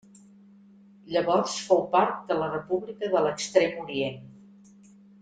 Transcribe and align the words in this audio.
Llavors 1.15 1.57
fou 1.67 1.83
part 1.91 2.15
de 2.31 2.37
la 2.39 2.47
República 2.57 3.11
de 3.13 3.21
l'Extrem 3.27 3.77
Orient. 3.87 4.19